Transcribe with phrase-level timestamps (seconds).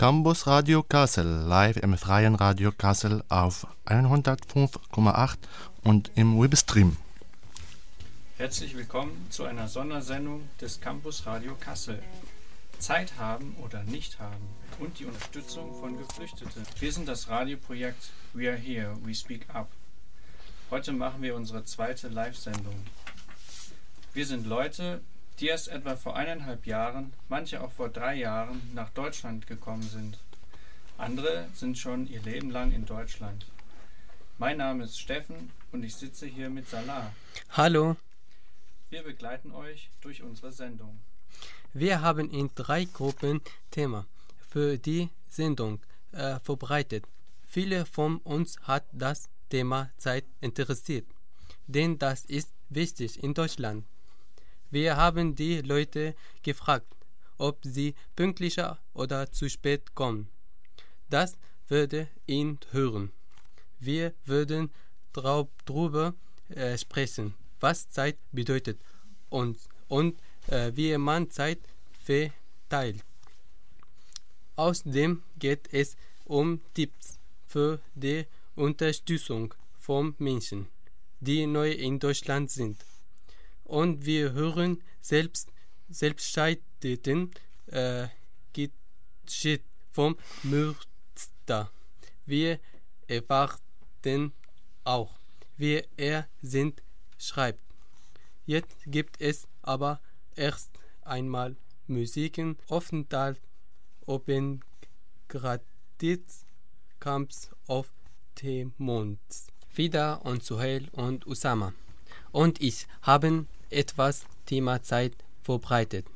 [0.00, 5.36] Campus Radio Kassel, live im freien Radio Kassel auf 105,8
[5.84, 6.96] und im Webstream.
[8.38, 12.02] Herzlich willkommen zu einer Sondersendung des Campus Radio Kassel.
[12.78, 14.46] Zeit haben oder nicht haben
[14.78, 16.62] und die Unterstützung von Geflüchteten.
[16.78, 19.68] Wir sind das Radioprojekt We Are Here, We Speak Up.
[20.70, 22.86] Heute machen wir unsere zweite Live-Sendung.
[24.14, 25.02] Wir sind Leute,
[25.40, 30.18] die erst etwa vor eineinhalb Jahren, manche auch vor drei Jahren nach Deutschland gekommen sind.
[30.98, 33.46] Andere sind schon ihr Leben lang in Deutschland.
[34.38, 37.12] Mein Name ist Steffen und ich sitze hier mit Salah.
[37.50, 37.96] Hallo.
[38.90, 41.00] Wir begleiten euch durch unsere Sendung.
[41.72, 44.06] Wir haben in drei Gruppen Thema
[44.50, 45.80] für die Sendung
[46.12, 47.04] äh, vorbereitet.
[47.46, 51.06] Viele von uns hat das Thema Zeit interessiert,
[51.66, 53.84] denn das ist wichtig in Deutschland.
[54.70, 56.86] Wir haben die Leute gefragt,
[57.38, 60.28] ob sie pünktlicher oder zu spät kommen.
[61.08, 63.10] Das würde ihn hören.
[63.80, 64.70] Wir würden
[65.12, 66.14] darüber
[66.50, 68.78] äh, sprechen, was Zeit bedeutet
[69.28, 71.58] und, und äh, wie man Zeit
[72.04, 73.04] verteilt.
[74.54, 75.96] Außerdem geht es
[76.26, 80.68] um Tipps für die Unterstützung von Menschen,
[81.18, 82.76] die neu in Deutschland sind
[83.70, 85.52] und wir hören selbst
[85.88, 87.30] selbstscheideten
[87.66, 88.08] äh,
[88.52, 91.70] Geschichte vom Mürster.
[92.26, 92.58] Wir
[93.06, 94.32] erwarten
[94.84, 95.18] auch,
[95.56, 96.82] wie er sind
[97.18, 97.62] schreibt.
[98.46, 100.00] Jetzt gibt es aber
[100.34, 100.70] erst
[101.02, 103.40] einmal Musiken Aufenthalt
[104.06, 104.64] Open
[105.28, 106.44] Gratis
[106.98, 107.92] Camps auf
[108.42, 109.20] dem Mond.
[109.68, 111.72] Fida und Suhail und Usama
[112.32, 116.06] und ich haben etwas Thema Zeit verbreitet.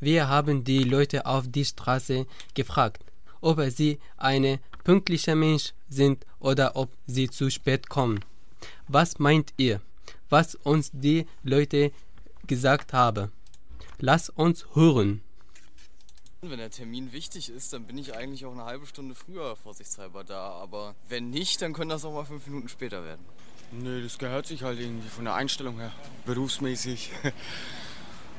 [0.00, 3.04] Wir haben die Leute auf die Straße gefragt,
[3.40, 8.24] ob sie ein pünktlicher Mensch sind oder ob sie zu spät kommen.
[8.88, 9.80] Was meint ihr,
[10.28, 11.92] was uns die Leute
[12.46, 13.32] gesagt haben?
[13.98, 15.22] Lass uns hören.
[16.42, 20.24] Wenn der Termin wichtig ist, dann bin ich eigentlich auch eine halbe Stunde früher vorsichtshalber
[20.24, 20.52] da.
[20.52, 23.26] Aber wenn nicht, dann können das auch mal fünf Minuten später werden.
[23.72, 25.92] Nö, das gehört sich halt irgendwie von der Einstellung her,
[26.26, 27.12] berufsmäßig.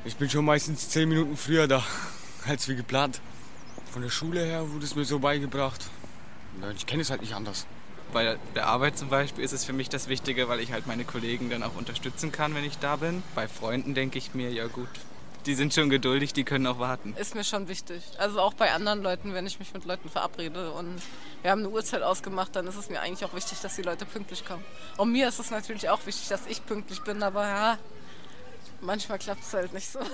[0.04, 1.80] Ich bin schon meistens zehn Minuten früher da,
[2.48, 3.20] als wie geplant.
[3.92, 5.80] Von der Schule her wurde es mir so beigebracht.
[6.76, 7.66] Ich kenne es halt nicht anders.
[8.12, 11.04] Bei der Arbeit zum Beispiel ist es für mich das Wichtige, weil ich halt meine
[11.04, 13.22] Kollegen dann auch unterstützen kann, wenn ich da bin.
[13.36, 14.88] Bei Freunden denke ich mir, ja gut,
[15.46, 17.14] die sind schon geduldig, die können auch warten.
[17.16, 18.02] Ist mir schon wichtig.
[18.18, 21.02] Also auch bei anderen Leuten, wenn ich mich mit Leuten verabrede und
[21.42, 24.04] wir haben eine Uhrzeit ausgemacht, dann ist es mir eigentlich auch wichtig, dass die Leute
[24.04, 24.64] pünktlich kommen.
[24.96, 27.78] Und mir ist es natürlich auch wichtig, dass ich pünktlich bin, aber ja,
[28.80, 30.00] manchmal klappt es halt nicht so.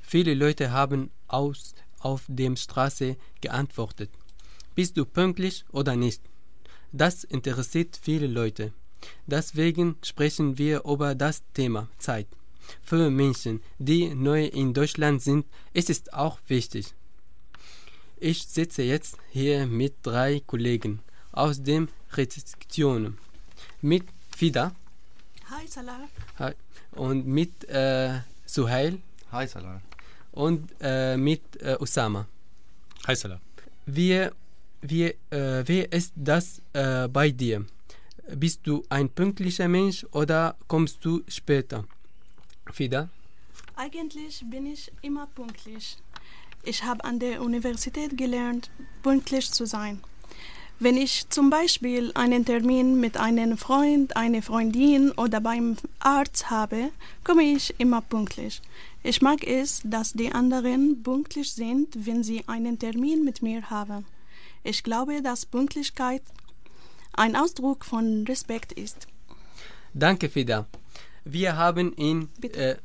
[0.00, 4.10] Viele Leute haben aus, auf dem Straße geantwortet.
[4.76, 6.22] Bist du pünktlich oder nicht?
[6.92, 8.72] Das interessiert viele Leute.
[9.26, 12.28] Deswegen sprechen wir über das Thema Zeit.
[12.82, 16.94] Für Menschen, die neu in Deutschland sind, ist es auch wichtig.
[18.18, 21.00] Ich sitze jetzt hier mit drei Kollegen
[21.32, 23.18] aus den Redaktionen.
[23.82, 24.74] Mit Fida.
[25.50, 26.08] Hi Salah.
[26.38, 26.52] Hi.
[26.92, 28.98] Und mit äh, Suhail.
[29.32, 29.80] Hi Salah.
[30.32, 32.26] Und äh, mit äh, Usama.
[33.06, 33.40] Hi Salah.
[33.84, 34.28] Wie,
[34.80, 37.66] wie, äh, wie ist das äh, bei dir?
[38.34, 41.84] Bist du ein pünktlicher Mensch oder kommst du später?
[42.72, 43.08] Fida?
[43.76, 45.98] Eigentlich bin ich immer pünktlich.
[46.62, 48.70] Ich habe an der Universität gelernt,
[49.02, 50.00] pünktlich zu sein.
[50.78, 56.90] Wenn ich zum Beispiel einen Termin mit einem Freund, einer Freundin oder beim Arzt habe,
[57.24, 58.60] komme ich immer pünktlich.
[59.02, 64.04] Ich mag es, dass die anderen pünktlich sind, wenn sie einen Termin mit mir haben.
[64.64, 66.22] Ich glaube, dass Pünktlichkeit
[67.14, 69.06] ein Ausdruck von Respekt ist.
[69.94, 70.66] Danke, Fida.
[71.28, 72.76] Wir haben in, äh,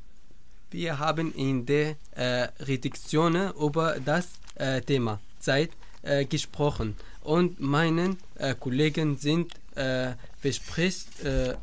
[0.71, 5.69] wir haben in der äh, Redaktion über das äh, Thema Zeit
[6.01, 11.53] äh, gesprochen und meine äh, Kollegen sind äh, verspricht, äh,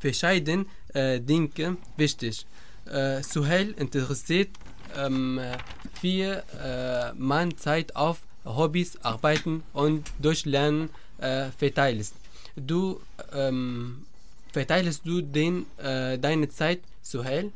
[0.00, 2.44] verschiedene äh, Dinge wichtig.
[2.84, 4.50] Äh, Suhail interessiert,
[4.98, 5.40] ähm,
[6.02, 6.30] wie
[7.16, 10.90] man Zeit auf Hobbys, Arbeiten und Durchlernen
[11.58, 12.12] verteilt.
[12.54, 13.00] Du
[13.34, 14.06] ähm,
[14.52, 17.52] verteilst du den, äh, deine Zeit, Suhail?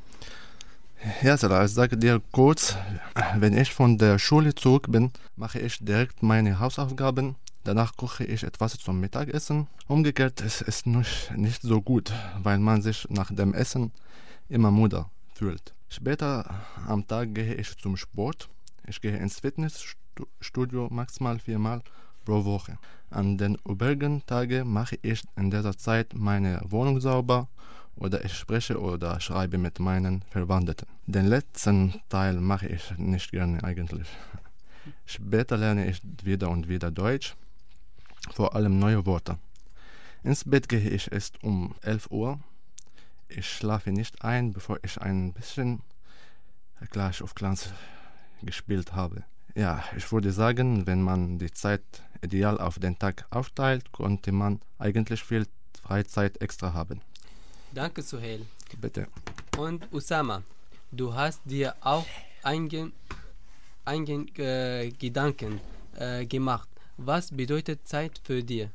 [1.22, 2.76] Ja, Salah, ich sage dir kurz,
[3.36, 7.34] wenn ich von der Schule zurück bin, mache ich direkt meine Hausaufgaben.
[7.64, 9.66] Danach koche ich etwas zum Mittagessen.
[9.88, 12.12] Umgekehrt ist es nicht, so gut,
[12.42, 13.92] weil man sich nach dem Essen
[14.48, 15.74] immer müde fühlt.
[15.88, 18.48] Später am Tag gehe ich zum Sport.
[18.86, 21.82] Ich gehe ins Fitness, Stu- Studio maximal viermal
[22.24, 22.78] pro Woche.
[23.10, 27.48] An den übrigen Tagen mache ich in dieser Zeit meine Wohnung sauber
[27.96, 30.86] oder ich spreche oder schreibe mit meinen Verwandten.
[31.06, 34.08] Den letzten Teil mache ich nicht gerne eigentlich.
[35.04, 37.36] Später lerne ich wieder und wieder Deutsch,
[38.32, 39.38] vor allem neue Worte.
[40.24, 42.40] Ins Bett gehe ich erst um 11 Uhr.
[43.28, 45.82] Ich schlafe nicht ein, bevor ich ein bisschen
[46.90, 47.72] Clash of Clans
[48.42, 49.24] gespielt habe.
[49.54, 51.82] Ja, ich würde sagen, wenn man die Zeit
[52.22, 55.46] ideal auf den Tag aufteilt, konnte man eigentlich viel
[55.82, 57.02] Freizeit extra haben.
[57.74, 58.46] Danke, Suhail.
[58.80, 59.08] Bitte.
[59.58, 60.42] Und Usama,
[60.90, 62.06] du hast dir auch
[62.42, 62.92] einige,
[63.84, 65.60] einige äh, Gedanken
[65.96, 66.68] äh, gemacht.
[66.96, 68.68] Was bedeutet Zeit für dich?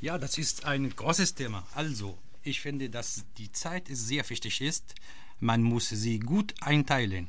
[0.00, 1.66] Ja, das ist ein großes Thema.
[1.74, 4.94] Also, ich finde, dass die Zeit sehr wichtig ist.
[5.40, 7.28] Man muss sie gut einteilen.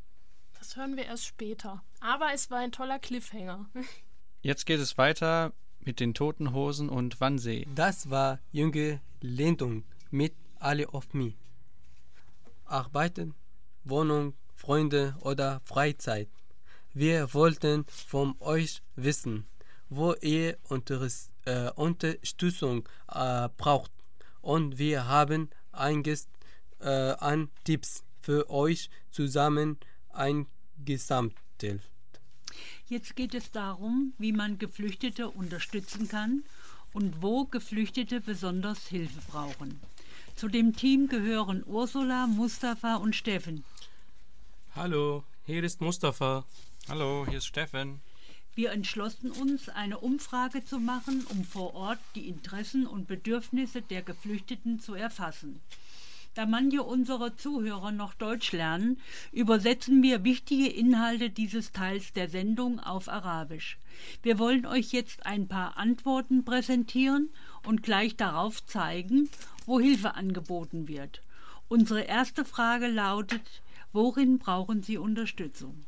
[0.59, 1.83] Das hören wir erst später.
[2.01, 3.69] Aber es war ein toller Cliffhanger.
[4.43, 7.67] Jetzt geht es weiter mit den Toten Hosen und Wannsee.
[7.75, 11.35] Das war junge Lentung mit Alle of Me.
[12.65, 13.35] Arbeiten,
[13.85, 16.29] Wohnung, Freunde oder Freizeit.
[16.95, 19.47] Wir wollten von euch wissen,
[19.89, 23.93] wo ihr Unters äh, Unterstützung äh, braucht.
[24.41, 26.29] Und wir haben einiges
[26.81, 29.79] äh, an Tipps für euch zusammen
[30.11, 31.37] eingesammelt.
[32.89, 36.45] Jetzt geht es darum, wie man Geflüchtete unterstützen kann
[36.93, 39.81] und wo Geflüchtete besonders Hilfe brauchen.
[40.37, 43.65] Zu dem Team gehören Ursula, Mustafa und Steffen.
[44.75, 46.45] Hallo, hier ist Mustafa.
[46.89, 48.01] Hallo, hier ist Steffen.
[48.55, 54.03] Wir entschlossen uns, eine Umfrage zu machen, um vor Ort die Interessen und Bedürfnisse der
[54.03, 55.61] Geflüchteten zu erfassen.
[56.35, 59.01] Da manche unserer Zuhörer noch Deutsch lernen,
[59.33, 63.79] übersetzen wir wichtige Inhalte dieses Teils der Sendung auf Arabisch.
[64.23, 67.31] Wir wollen euch jetzt ein paar Antworten präsentieren
[67.65, 69.29] und gleich darauf zeigen,
[69.67, 71.23] wo Hilfe angeboten wird.
[71.69, 73.63] Unsere erste Frage lautet,
[73.93, 75.85] worin brauchen Sie Unterstützung?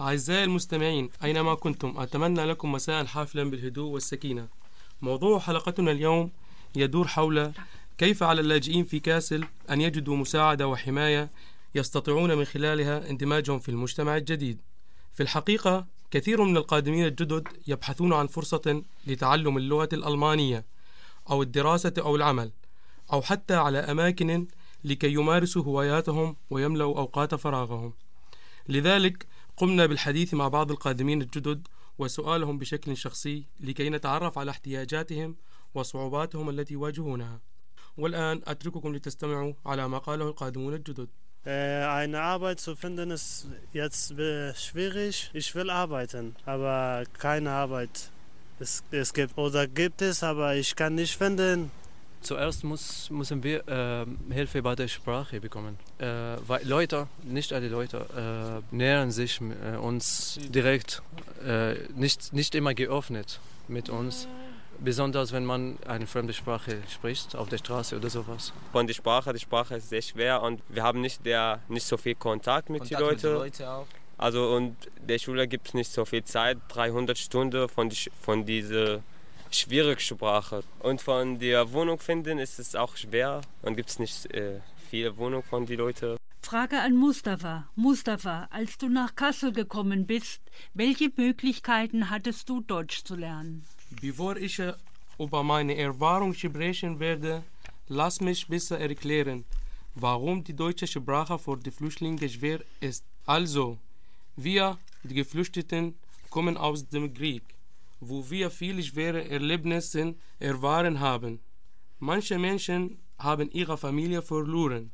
[0.00, 4.48] أعزائي المستمعين أينما كنتم أتمنى لكم مساء حافلا بالهدوء والسكينة.
[5.02, 6.30] موضوع حلقتنا اليوم
[6.76, 7.52] يدور حول
[7.98, 11.30] كيف على اللاجئين في كاسل أن يجدوا مساعدة وحماية
[11.74, 14.60] يستطيعون من خلالها اندماجهم في المجتمع الجديد.
[15.12, 20.64] في الحقيقة كثير من القادمين الجدد يبحثون عن فرصة لتعلم اللغة الألمانية
[21.30, 22.50] أو الدراسة أو العمل
[23.12, 24.46] أو حتى على أماكن
[24.84, 27.92] لكي يمارسوا هواياتهم ويملأوا أوقات فراغهم.
[28.68, 31.68] لذلك قمنا بالحديث مع بعض القادمين الجدد
[31.98, 35.36] وسؤالهم بشكل شخصي لكي نتعرف على احتياجاتهم
[35.74, 37.40] وصعوباتهم التي يواجهونها
[37.96, 41.08] والآن أترككم لتستمعوا على ما قاله القادمون الجدد
[41.46, 44.14] Äh, eine Arbeit zu finden ist jetzt
[44.56, 45.30] schwierig.
[45.34, 48.08] Ich will arbeiten, aber keine Arbeit.
[48.58, 51.70] Es, es gibt oder gibt es, aber ich kann nicht finden.
[52.24, 55.78] Zuerst muss, müssen wir äh, Hilfe bei der Sprache bekommen.
[55.98, 56.06] Äh,
[56.46, 61.02] weil Leute, nicht alle Leute, äh, nähern sich äh, uns direkt,
[61.46, 64.26] äh, nicht, nicht immer geöffnet mit uns.
[64.80, 68.54] Besonders wenn man eine fremde Sprache spricht, auf der Straße oder sowas.
[68.72, 71.98] Von der Sprache, die Sprache ist sehr schwer und wir haben nicht, der, nicht so
[71.98, 73.58] viel Kontakt mit den Kontakt mit Leuten.
[73.58, 73.86] den Leuten.
[74.16, 78.46] Also und der Schule gibt es nicht so viel Zeit, 300 Stunden von, die, von
[78.46, 79.02] dieser
[79.54, 80.62] schwierigen Sprache.
[80.80, 85.16] Und von der Wohnung finden ist es auch schwer und gibt es nicht äh, viele
[85.16, 86.16] Wohnungen von den Leuten.
[86.42, 87.68] Frage an Mustafa.
[87.74, 90.42] Mustafa, als du nach Kassel gekommen bist,
[90.74, 93.64] welche Möglichkeiten hattest du, Deutsch zu lernen?
[94.02, 94.74] Bevor ich äh,
[95.18, 97.42] über meine Erfahrung sprechen werde,
[97.88, 99.44] lass mich besser erklären,
[99.94, 103.04] warum die deutsche Sprache für die Flüchtlinge schwer ist.
[103.26, 103.78] Also,
[104.36, 105.94] wir die Geflüchteten
[106.30, 107.42] kommen aus dem Krieg,
[108.00, 111.40] wo wir viele schwere Erlebnisse erfahren haben.
[111.98, 114.92] Manche Menschen haben ihre Familie verloren.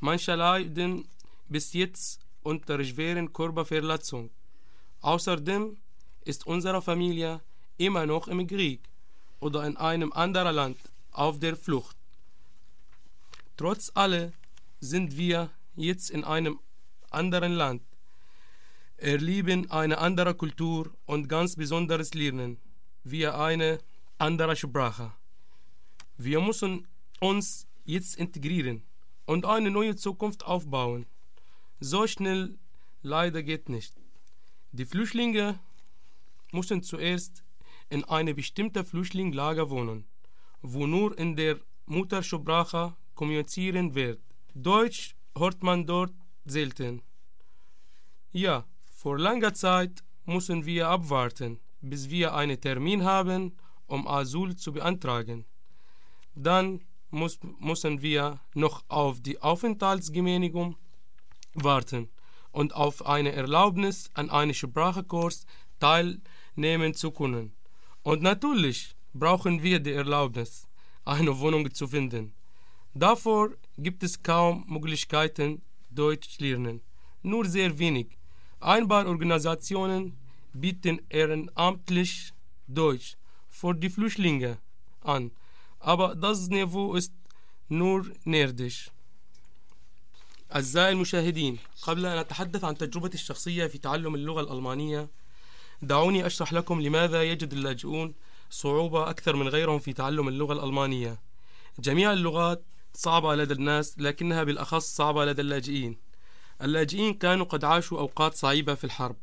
[0.00, 1.08] Manche leiden
[1.48, 4.30] bis jetzt unter schweren Körperverletzungen.
[5.00, 5.76] Außerdem
[6.24, 7.40] ist unsere Familie
[7.76, 8.80] immer noch im Krieg
[9.40, 10.78] oder in einem anderen Land
[11.12, 11.96] auf der Flucht.
[13.56, 14.32] Trotz allem
[14.80, 16.60] sind wir jetzt in einem
[17.10, 17.82] anderen Land,
[19.00, 22.58] erleben eine andere Kultur und ganz besonderes Lernen,
[23.02, 23.78] wie eine
[24.18, 25.12] andere Sprache.
[26.18, 26.86] Wir müssen
[27.18, 28.82] uns jetzt integrieren
[29.24, 31.06] und eine neue Zukunft aufbauen.
[31.80, 32.58] So schnell
[33.02, 33.94] leider geht nicht.
[34.72, 35.58] Die Flüchtlinge
[36.52, 37.42] mussten zuerst
[37.88, 40.04] in eine bestimmte Flüchtlingslager wohnen,
[40.60, 44.20] wo nur in der Muttersprache kommunizieren wird.
[44.54, 46.12] Deutsch hört man dort
[46.44, 47.02] selten.
[48.32, 48.64] Ja,
[49.00, 55.46] vor langer Zeit müssen wir abwarten, bis wir einen Termin haben, um Asyl zu beantragen.
[56.34, 60.76] Dann muss, müssen wir noch auf die Aufenthaltsgenehmigung
[61.54, 62.10] warten
[62.52, 65.46] und auf eine Erlaubnis an einen Sprachekurs
[65.78, 67.54] teilnehmen zu können.
[68.02, 70.68] Und natürlich brauchen wir die Erlaubnis,
[71.06, 72.34] eine Wohnung zu finden.
[72.92, 76.82] Davor gibt es kaum Möglichkeiten, Deutsch zu lernen.
[77.22, 78.19] Nur sehr wenig.
[78.60, 80.18] Ein paar Organisationen
[80.52, 82.34] bieten ehrenamtlich
[82.68, 83.16] Deutsch
[83.48, 84.58] für die Flüchtlinge
[85.00, 85.30] an,
[85.78, 87.12] aber das Niveau ist
[87.68, 88.90] nur nerdig.
[90.54, 95.08] أعزائي المشاهدين قبل أن أتحدث عن تجربتي الشخصية في تعلم اللغة الألمانية
[95.82, 98.14] دعوني أشرح لكم لماذا يجد اللاجئون
[98.50, 101.20] صعوبة أكثر من غيرهم في تعلم اللغة الألمانية.
[101.78, 102.64] جميع اللغات
[102.94, 106.09] صعبة لدى الناس لكنها بالأخص صعبة لدى اللاجئين.
[106.62, 109.16] اللاجئين كانوا قد عاشوا أوقات صعيبة في الحرب.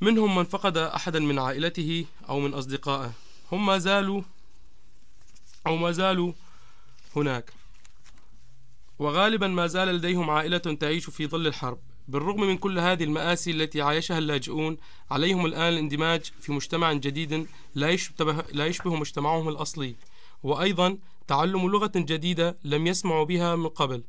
[0.00, 3.12] منهم من فقد أحدا من عائلته أو من أصدقائه.
[3.52, 4.22] هم ما زالوا
[5.66, 6.32] أو ما زالوا
[7.16, 7.52] هناك.
[8.98, 11.78] وغالبا ما زال لديهم عائلة تعيش في ظل الحرب.
[12.08, 14.76] بالرغم من كل هذه المآسي التي عايشها اللاجئون
[15.10, 19.94] عليهم الآن الاندماج في مجتمع جديد لا يشبه, لا يشبه مجتمعهم الأصلي.
[20.42, 20.98] وأيضا
[21.28, 24.02] تعلم لغة جديدة لم يسمعوا بها من قبل.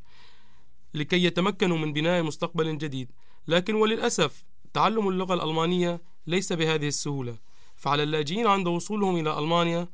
[0.94, 3.12] لكي يتمكنوا من بناء مستقبل جديد.
[3.48, 7.38] لكن وللأسف تعلم اللغة الألمانية ليس بهذه السهولة.
[7.76, 9.88] فعلى اللاجئين عند وصولهم إلى ألمانيا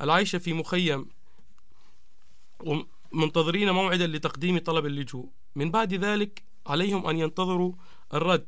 [0.00, 1.08] العيش في مخيم
[3.12, 5.28] منتظرين موعدا لتقديم طلب اللجوء.
[5.56, 7.72] من بعد ذلك عليهم أن ينتظروا
[8.14, 8.46] الرد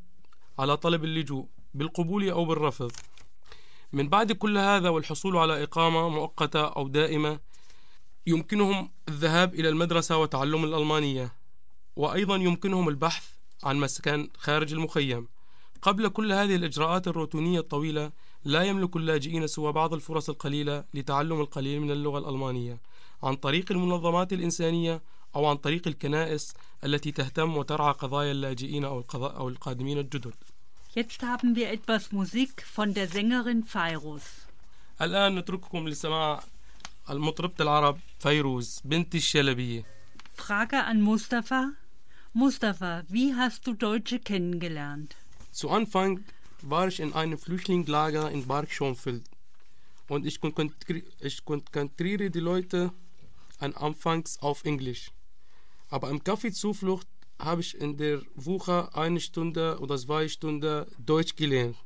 [0.58, 2.92] على طلب اللجوء بالقبول أو بالرفض.
[3.92, 7.40] من بعد كل هذا والحصول على إقامة مؤقتة أو دائمة
[8.26, 11.32] يمكنهم الذهاب إلى المدرسة وتعلم الألمانية.
[11.96, 13.24] وأيضا يمكنهم البحث
[13.64, 15.28] عن مسكن خارج المخيم
[15.82, 18.12] قبل كل هذه الإجراءات الروتينية الطويلة
[18.44, 22.78] لا يملك اللاجئين سوى بعض الفرص القليلة لتعلم القليل من اللغة الألمانية
[23.22, 25.02] عن طريق المنظمات الإنسانية
[25.36, 30.34] أو عن طريق الكنائس التي تهتم وترعى قضايا اللاجئين أو, أو القادمين الجدد.
[30.94, 34.22] Jetzt haben wir etwas Musik von der Sängerin Fairuz.
[35.00, 36.40] الآن نترككم لسماع
[37.10, 39.84] المطربة العرب فيروز بنت الشلبية.
[40.36, 41.84] Frage an Mustafa.
[42.37, 45.14] Mustafa, wie hast du Deutsche kennengelernt?
[45.53, 46.25] Zu Anfang
[46.62, 49.23] war ich in einem Flüchtlingslager in Bark Schonfeld
[50.09, 50.41] und ich
[51.45, 52.93] konzentriere die Leute
[53.61, 55.12] an anfangs auf Englisch.
[55.91, 57.07] Aber im Café Zuflucht
[57.38, 61.76] habe ich in der Woche eine Stunde oder zwei Stunden Deutsch gelernt.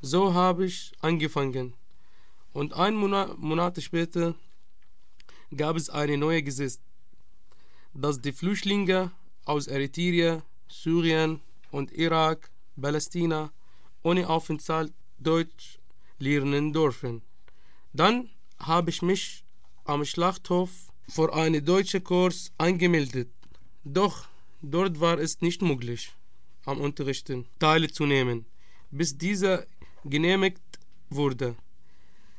[0.00, 1.74] So habe ich angefangen.
[2.52, 4.36] Und ein Monat, Monat später
[5.56, 6.78] gab es eine neue Gesetz,
[7.94, 9.10] dass die Flüchtlinge
[9.44, 13.52] aus Eritrea, Syrien und Irak, Palästina
[14.02, 15.78] ohne Aufenthalt Deutsch
[16.18, 17.22] lernen dürfen.
[17.92, 19.44] Dann habe ich mich
[19.84, 20.70] am Schlachthof
[21.08, 23.30] für einen deutschen Kurs angemeldet.
[23.84, 24.28] Doch
[24.62, 26.12] dort war es nicht möglich,
[26.64, 28.46] am Unterrichten teilzunehmen,
[28.90, 29.66] bis dieser
[30.04, 30.62] genehmigt
[31.10, 31.56] wurde.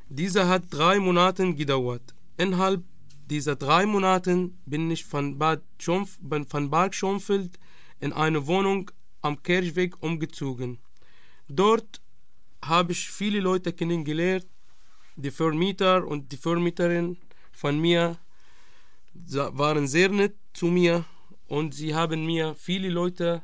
[0.10, 2.14] Dieser hat drei Monate gedauert.
[2.38, 2.84] Innerhalb
[3.30, 7.58] dieser drei Monate bin ich von Bad Schomf, von Park Schomfeld
[8.00, 10.80] in eine Wohnung am Kirchweg umgezogen.
[11.48, 12.02] Dort
[12.64, 14.48] habe ich viele Leute kennengelernt.
[15.16, 17.18] Die Vermieter und die Vermieterin
[17.52, 18.18] von mir
[19.14, 21.06] waren sehr nett zu mir
[21.48, 23.44] und sie haben mir viele Leute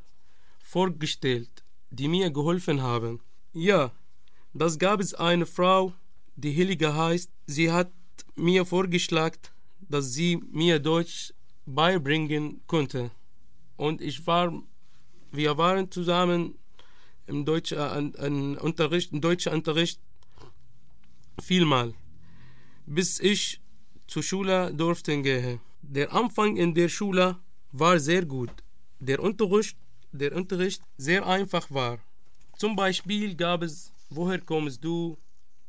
[0.62, 3.20] vorgestellt, die mir geholfen haben.
[3.54, 3.92] Ja,
[4.54, 5.94] das gab es eine Frau,
[6.36, 7.32] die Helga heißt.
[7.46, 7.92] Sie hat
[8.36, 9.40] mir vorgeschlagen,
[9.90, 11.34] dass sie mir Deutsch
[11.66, 13.12] beibringen konnte.
[13.76, 14.54] Und ich war,
[15.32, 16.56] wir waren zusammen
[17.28, 20.00] im Deutsch, äh, an, an Unterricht, im deutschen Unterricht
[21.42, 21.94] vielmal,
[22.86, 23.62] bis ich
[24.08, 25.60] zur Schule durfte gehen.
[25.82, 27.38] Der Anfang in der Schule
[27.72, 28.52] war sehr gut.
[29.00, 29.78] Der Unterricht,
[30.12, 32.00] der Unterricht sehr einfach war.
[32.58, 35.18] Zum Beispiel gab es, woher kommst du,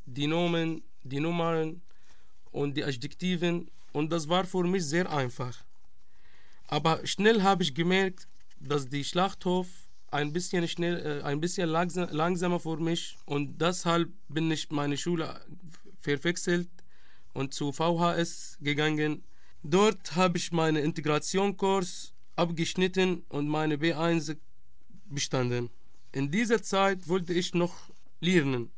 [0.06, 1.80] die Nomen, die Nummern
[2.50, 5.64] und die Adjektiven und das war für mich sehr einfach.
[6.66, 8.28] Aber schnell habe ich gemerkt,
[8.60, 9.66] dass die Schlachthof
[10.10, 14.96] ein bisschen schnell, äh, ein bisschen langsam, langsamer für mich und deshalb bin ich meine
[14.96, 15.40] Schule
[16.00, 16.68] verwechselt
[17.32, 19.24] und zu VHS gegangen.
[19.62, 24.36] Dort habe ich meinen Integrationskurs abgeschnitten und meine B1
[25.06, 25.70] bestanden.
[26.12, 27.74] In dieser Zeit wollte ich noch
[28.20, 28.70] lernen,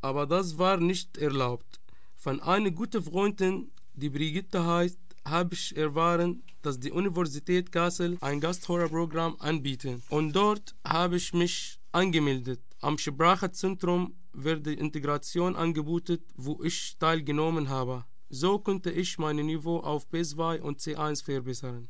[0.00, 1.80] aber das war nicht erlaubt.
[2.16, 8.40] Von einer guten Freundin, die Brigitte heißt, habe ich erfahren, dass die Universität Kassel ein
[8.40, 10.02] Gasthörerprogramm anbietet.
[10.10, 12.60] Und dort habe ich mich angemeldet.
[12.80, 18.04] Am Sprachenzentrum wird die Integration angeboten, wo ich teilgenommen habe.
[18.30, 21.88] So konnte ich mein Niveau auf B2 und C1 verbessern.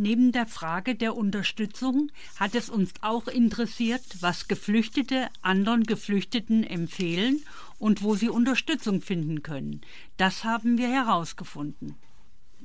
[0.00, 7.40] Neben der Frage der Unterstützung hat es uns auch interessiert, was Geflüchtete anderen Geflüchteten empfehlen
[7.78, 9.80] und wo sie Unterstützung finden können.
[10.16, 11.96] Das haben wir herausgefunden.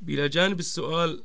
[0.07, 1.23] إلى جانب السؤال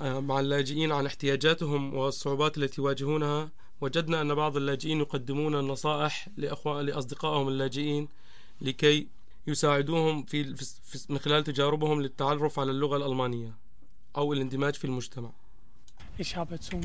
[0.00, 3.50] مع اللاجئين عن احتياجاتهم والصعوبات التي يواجهونها
[3.80, 8.08] وجدنا أن بعض اللاجئين يقدمون نصائح لأخوة لأصدقائهم اللاجئين
[8.60, 9.08] لكي
[9.46, 10.54] يساعدوهم في
[11.08, 13.54] من خلال تجاربهم للتعرف على اللغة الألمانية
[14.15, 15.29] أو الاندماج في المجتمع.
[16.19, 16.81] Ich habe zum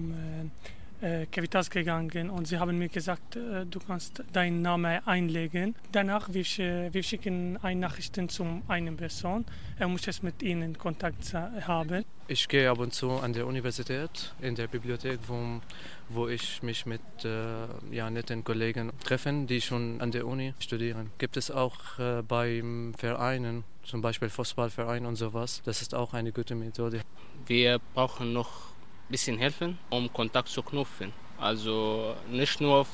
[1.03, 5.75] äh, Caritas gegangen und sie haben mir gesagt, äh, du kannst deinen Namen einlegen.
[5.91, 6.45] Danach wir,
[6.93, 9.45] wir schicken eine Nachrichten zu einer Person.
[9.79, 12.05] Er muss es mit ihnen Kontakt haben.
[12.29, 15.61] Ich gehe ab und zu an der Universität, in der Bibliothek, wo,
[16.09, 21.11] wo ich mich mit äh, ja, netten Kollegen treffe, die schon an der Uni studieren.
[21.19, 25.63] Gibt es auch äh, beim Vereinen, zum Beispiel Fußballverein und sowas.
[25.65, 27.03] Das ist auch eine gute Methode.
[27.47, 28.72] Wir brauchen noch
[29.13, 31.13] bisschen helfen, um Kontakt zu knüpfen.
[31.39, 32.87] Also nicht nur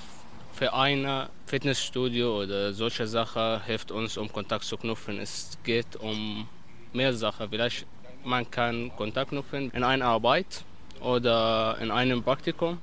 [0.53, 5.19] Vereine, Fitnessstudio oder solche Sachen hilft uns, um Kontakt zu knüpfen.
[5.19, 6.47] Es geht um
[6.93, 7.49] mehr Sachen.
[7.49, 7.87] Vielleicht
[8.25, 10.65] man kann Kontakt knüpfen in einer Arbeit
[11.01, 12.81] oder in einem Praktikum.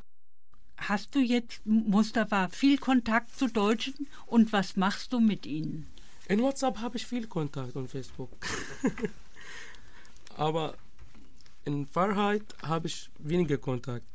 [0.78, 5.88] Hast du jetzt, Mustafa, viel Kontakt zu Deutschen und was machst du mit ihnen?
[6.28, 8.32] In WhatsApp habe ich viel Kontakt und Facebook.
[10.38, 10.76] Aber
[11.66, 14.06] in Wahrheit habe ich weniger Kontakt.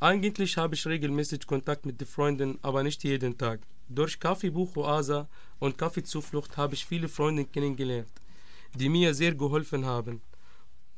[0.00, 3.60] Eigentlich habe ich regelmäßig Kontakt mit den Freunden, aber nicht jeden Tag.
[3.88, 8.10] Durch Kaffeebuch Oasa und Kaffeezuflucht habe ich viele Freunde kennengelernt,
[8.74, 10.20] die mir sehr geholfen haben.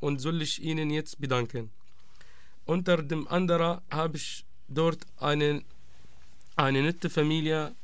[0.00, 1.70] Und soll ich ihnen jetzt bedanken.
[2.64, 5.62] Unter dem anderen habe ich dort eine,
[6.56, 7.74] eine nette Familie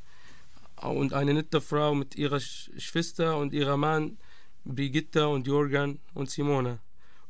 [0.81, 4.17] und eine nette Frau mit ihrer Schwester und ihrem Mann,
[4.65, 6.79] Brigitte und Jorgan und Simone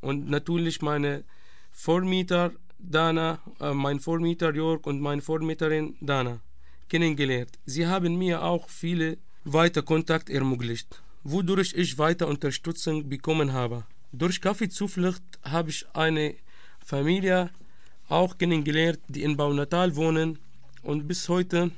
[0.01, 1.23] und natürlich meine
[1.71, 6.39] Vormieter Dana, äh, mein Vormieter Jörg und meine Vormieterin Dana
[6.87, 7.59] kennengelernt.
[7.65, 13.85] Sie haben mir auch viele weiter Kontakt ermöglicht, wodurch ich weiter Unterstützung bekommen habe.
[14.11, 16.35] Durch Kaffeezuflucht habe ich eine
[16.83, 17.51] Familie
[18.07, 20.39] auch kennengelernt, die in Baunatal wohnen
[20.81, 21.71] und bis heute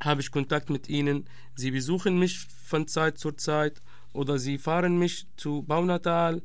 [0.00, 1.28] habe ich Kontakt mit ihnen.
[1.54, 3.80] Sie besuchen mich von Zeit zu Zeit
[4.12, 6.42] oder sie fahren mich zu Baunatal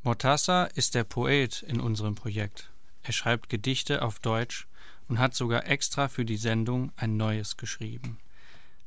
[0.01, 2.71] Mortassa ist der Poet in unserem Projekt.
[3.03, 4.65] Er schreibt Gedichte auf Deutsch
[5.09, 8.17] und hat sogar extra für die Sendung ein neues geschrieben.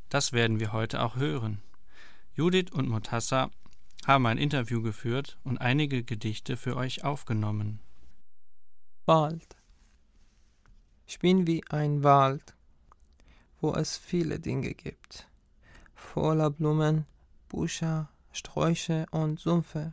[0.09, 1.61] Das werden wir heute auch hören.
[2.35, 3.51] Judith und Mortassa
[4.07, 7.81] haben ein Interview geführt und einige Gedichte für euch aufgenommen.
[9.05, 9.57] Wald.
[11.07, 12.55] Ich bin wie ein Wald,
[13.61, 15.29] wo es viele Dinge gibt,
[15.95, 17.05] voller Blumen,
[17.51, 19.93] Büscher, Sträuche und Sümpfe,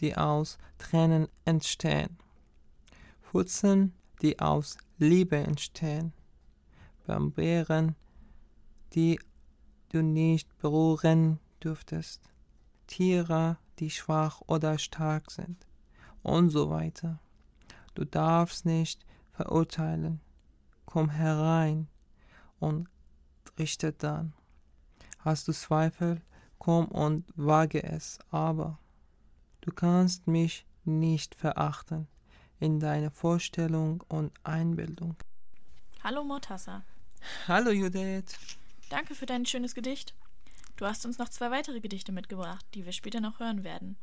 [0.00, 2.16] die aus Tränen entstehen,
[3.32, 6.12] Wurzeln, die aus Liebe entstehen,
[7.06, 7.96] Bambeeren,
[8.94, 9.18] die
[9.90, 12.20] du nicht berühren dürftest,
[12.86, 15.66] Tiere, die schwach oder stark sind
[16.22, 17.18] und so weiter.
[17.94, 20.20] Du darfst nicht verurteilen.
[20.86, 21.88] Komm herein
[22.58, 22.88] und
[23.58, 24.32] richte dann.
[25.18, 26.20] Hast du Zweifel,
[26.58, 28.78] komm und wage es, aber
[29.60, 32.08] du kannst mich nicht verachten
[32.58, 35.16] in deiner Vorstellung und Einbildung.
[36.02, 36.84] Hallo Mortassa.
[37.46, 38.36] Hallo Judith.
[38.88, 40.14] Danke für dein schönes Gedicht.
[40.76, 43.96] Du hast uns noch zwei weitere Gedichte mitgebracht, die wir später noch hören werden.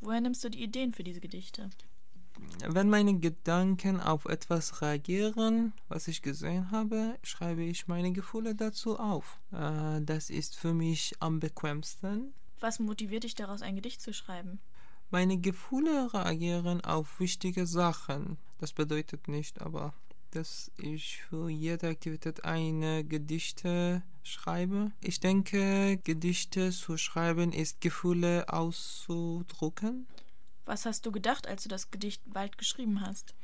[0.00, 1.70] Woher nimmst du die Ideen für diese Gedichte?
[2.66, 8.98] Wenn meine Gedanken auf etwas reagieren, was ich gesehen habe, schreibe ich meine Gefühle dazu
[8.98, 9.38] auf.
[9.52, 12.34] Äh, das ist für mich am bequemsten.
[12.60, 14.60] Was motiviert dich daraus, ein Gedicht zu schreiben?
[15.10, 18.38] Meine Gefühle reagieren auf wichtige Sachen.
[18.58, 19.94] Das bedeutet nicht aber,
[20.30, 24.90] dass ich für jede Aktivität eine Gedichte schreibe.
[25.00, 30.06] Ich denke, Gedichte zu schreiben ist Gefühle auszudrücken.
[30.64, 33.34] Was hast du gedacht, als du das Gedicht Wald geschrieben hast?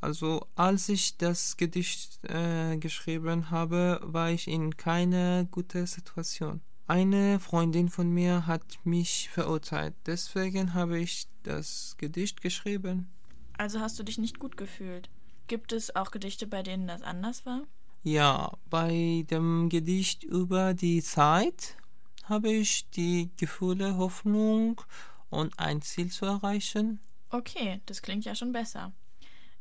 [0.00, 6.62] Also als ich das Gedicht äh, geschrieben habe, war ich in keine gute Situation.
[6.90, 9.94] Eine Freundin von mir hat mich verurteilt.
[10.06, 13.08] Deswegen habe ich das Gedicht geschrieben.
[13.56, 15.08] Also hast du dich nicht gut gefühlt.
[15.46, 17.62] Gibt es auch Gedichte, bei denen das anders war?
[18.02, 21.76] Ja, bei dem Gedicht über die Zeit
[22.24, 24.80] habe ich die Gefühle Hoffnung
[25.28, 26.98] und ein Ziel zu erreichen.
[27.30, 28.90] Okay, das klingt ja schon besser.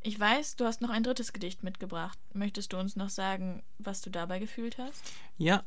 [0.02, 2.18] Ich weiß, du hast noch ein drittes Gedicht mitgebracht.
[2.34, 5.04] Möchtest du uns noch sagen, was du dabei gefühlt hast?
[5.38, 5.64] Ja,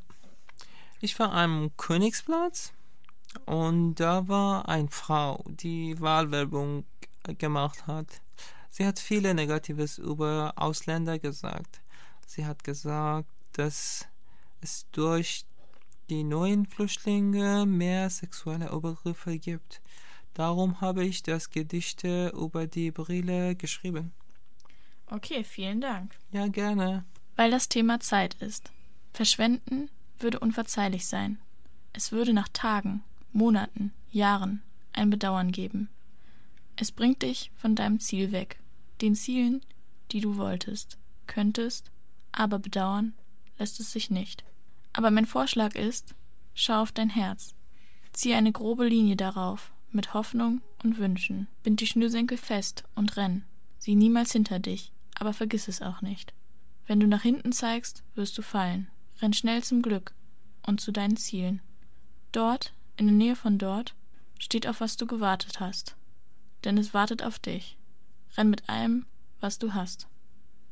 [1.03, 2.71] ich war am Königsplatz
[3.45, 6.85] und da war eine Frau, die Wahlwerbung
[7.37, 8.21] gemacht hat.
[8.69, 11.81] Sie hat viele Negatives über Ausländer gesagt.
[12.25, 14.07] Sie hat gesagt, dass
[14.61, 15.43] es durch
[16.09, 19.81] die neuen Flüchtlinge mehr sexuelle Übergriffe gibt.
[20.33, 24.13] Darum habe ich das Gedicht über die Brille geschrieben.
[25.07, 26.15] Okay, vielen Dank.
[26.31, 27.03] Ja, gerne.
[27.35, 28.71] Weil das Thema Zeit ist.
[29.11, 31.39] Verschwenden würde unverzeihlich sein.
[31.93, 34.61] Es würde nach Tagen, Monaten, Jahren
[34.93, 35.89] ein Bedauern geben.
[36.75, 38.59] Es bringt dich von deinem Ziel weg,
[39.01, 39.61] den Zielen,
[40.11, 40.97] die du wolltest,
[41.27, 41.91] könntest,
[42.31, 43.13] aber bedauern
[43.57, 44.43] lässt es sich nicht.
[44.93, 46.15] Aber mein Vorschlag ist,
[46.53, 47.53] schau auf dein Herz.
[48.11, 51.47] Zieh eine grobe Linie darauf, mit Hoffnung und Wünschen.
[51.63, 53.43] Bind die Schnürsenkel fest und renn.
[53.79, 56.33] Sieh niemals hinter dich, aber vergiss es auch nicht.
[56.85, 58.87] Wenn du nach hinten zeigst, wirst du fallen.
[59.23, 60.13] Renn schnell zum Glück
[60.67, 61.61] und zu deinen Zielen.
[62.33, 63.95] Dort, in der Nähe von dort,
[64.37, 65.95] steht auf was du gewartet hast.
[66.65, 67.77] Denn es wartet auf dich.
[68.35, 69.05] Renn mit allem,
[69.39, 70.07] was du hast.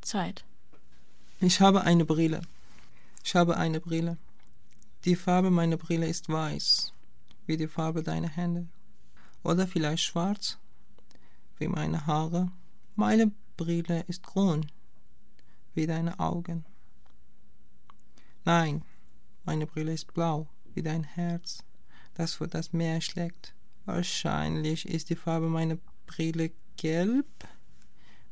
[0.01, 0.43] Zeit.
[1.39, 2.41] Ich habe eine Brille.
[3.23, 4.17] Ich habe eine Brille.
[5.05, 6.91] Die Farbe meiner Brille ist weiß,
[7.45, 8.67] wie die Farbe deiner Hände.
[9.43, 10.57] Oder vielleicht schwarz,
[11.57, 12.51] wie meine Haare.
[12.97, 14.65] Meine Brille ist grün,
[15.73, 16.65] wie deine Augen.
[18.43, 18.83] Nein,
[19.45, 21.63] meine Brille ist blau, wie dein Herz,
[22.15, 23.53] das für das Meer schlägt.
[23.85, 25.77] Wahrscheinlich ist die Farbe meiner
[26.07, 27.27] Brille gelb,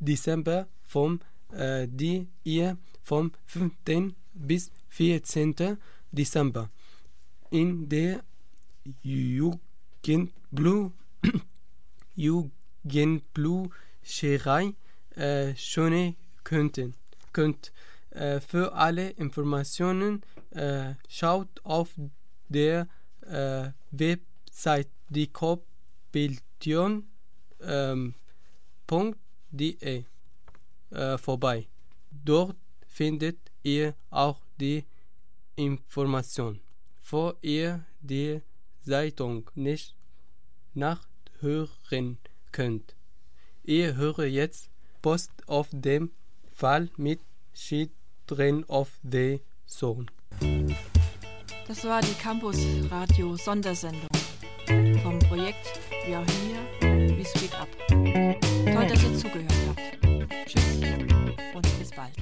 [0.00, 1.20] Dezember vom
[1.52, 3.72] äh, die ihr vom 5.
[4.34, 5.78] bis 14.
[6.10, 6.68] Dezember
[7.50, 8.22] in der
[9.02, 10.90] Jugendblu
[12.14, 14.74] Jugendblucherei
[15.14, 16.94] äh, schon könnten
[17.32, 17.72] könnt.
[18.10, 21.94] Äh, für alle Informationen äh, schaut auf
[22.48, 22.88] der
[23.22, 27.04] äh, Website dikopiltion.de
[27.62, 28.14] ähm,
[30.90, 31.68] äh, vorbei.
[32.10, 34.84] Dort findet ihr auch die
[35.56, 36.60] Information,
[37.10, 38.42] wo ihr die
[38.84, 39.96] Zeitung nicht
[40.74, 42.18] nachhören
[42.50, 42.94] könnt.
[43.64, 46.10] Ihr hört jetzt Post auf dem
[46.62, 47.18] Fall mit
[47.54, 50.06] Children of the Zone.
[51.66, 52.56] Das war die Campus
[52.88, 54.06] Radio Sondersendung
[55.02, 57.66] vom Projekt We Are Here, We Speak Up.
[57.88, 60.46] Toll, dass ihr zugehört habt.
[60.46, 60.76] Tschüss
[61.52, 62.14] und bis bald.